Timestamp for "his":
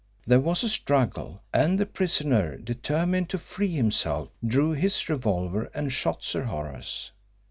4.71-5.07